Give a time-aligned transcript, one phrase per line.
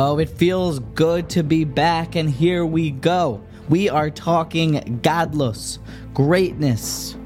[0.00, 3.42] Oh, it feels good to be back, and here we go.
[3.68, 5.80] We are talking godless,
[6.14, 7.16] greatness.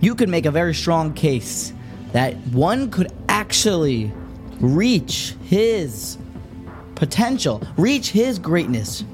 [0.00, 1.74] You could make a very strong case
[2.12, 4.10] that one could actually
[4.58, 6.16] reach his
[6.94, 9.04] potential, reach his greatness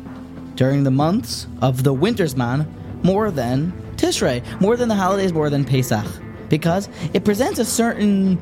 [0.54, 2.64] during the months of the Winter Zman
[3.02, 6.06] more than Tishrei, more than the holidays, more than Pesach,
[6.48, 8.40] because it presents a certain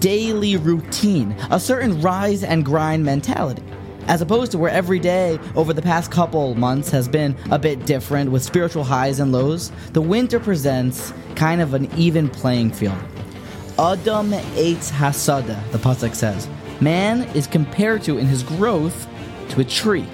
[0.00, 3.62] daily routine, a certain rise and grind mentality.
[4.08, 7.86] As opposed to where every day over the past couple months has been a bit
[7.86, 12.98] different with spiritual highs and lows, the winter presents kind of an even playing field.
[13.78, 16.48] Adam Eitz Hasada, the Pasuk says.
[16.80, 19.06] Man is compared to in his growth
[19.50, 20.06] to a tree.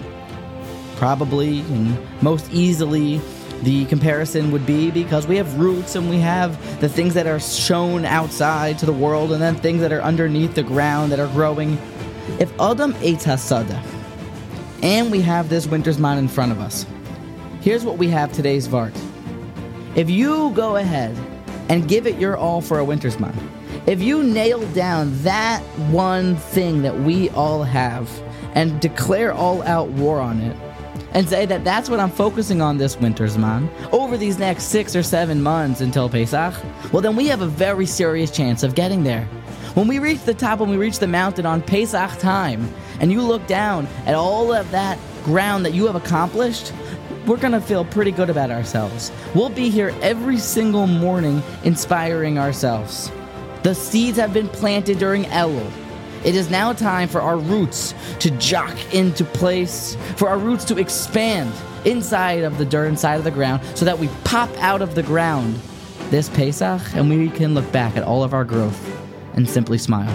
[0.96, 3.20] Probably and most easily
[3.62, 7.40] the comparison would be because we have roots and we have the things that are
[7.40, 11.28] shown outside to the world and then things that are underneath the ground that are
[11.28, 11.72] growing.
[12.38, 13.82] If Adam Eitz Hasada
[14.82, 16.86] and we have this Winter Zman in front of us,
[17.60, 18.96] here's what we have today's Vart.
[19.96, 21.16] If you go ahead
[21.68, 23.34] and give it your all for a Winter Zman,
[23.86, 28.08] if you nail down that one thing that we all have
[28.54, 30.56] and declare all out war on it,
[31.12, 34.94] and say that that's what I'm focusing on this Winter Zman over these next six
[34.94, 36.54] or seven months until Pesach,
[36.92, 39.24] well, then we have a very serious chance of getting there.
[39.74, 43.22] When we reach the top, when we reach the mountain on Pesach time, and you
[43.22, 46.72] look down at all of that ground that you have accomplished,
[47.26, 49.12] we're gonna feel pretty good about ourselves.
[49.34, 53.12] We'll be here every single morning inspiring ourselves.
[53.62, 55.70] The seeds have been planted during Elul.
[56.28, 60.76] It is now time for our roots to jock into place, for our roots to
[60.76, 61.50] expand
[61.86, 65.02] inside of the dirt, inside of the ground, so that we pop out of the
[65.02, 65.58] ground
[66.10, 68.78] this Pesach and we can look back at all of our growth
[69.36, 70.14] and simply smile.